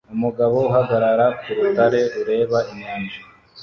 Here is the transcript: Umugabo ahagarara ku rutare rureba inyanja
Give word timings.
Umugabo 0.15 0.57
ahagarara 0.69 1.25
ku 1.39 1.49
rutare 1.57 2.01
rureba 2.13 2.57
inyanja 2.71 3.19